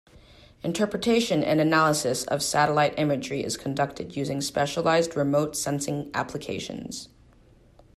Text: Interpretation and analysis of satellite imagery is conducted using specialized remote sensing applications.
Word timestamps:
Interpretation 0.63 1.43
and 1.43 1.61
analysis 1.61 2.23
of 2.23 2.41
satellite 2.41 2.97
imagery 2.97 3.43
is 3.43 3.55
conducted 3.55 4.15
using 4.15 4.41
specialized 4.41 5.15
remote 5.15 5.55
sensing 5.55 6.09
applications. 6.15 7.09